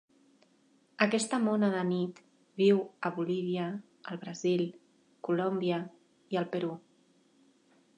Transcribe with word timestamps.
Aquesta 1.05 1.39
mona 1.43 1.69
de 1.75 1.83
nit 1.89 2.23
viu 2.63 2.81
a 3.09 3.13
Bolívia, 3.19 3.69
el 4.15 4.21
Brasil, 4.25 4.67
Colòmbia 5.29 5.83
i 6.37 6.43
el 6.45 6.55
Perú. 6.57 6.77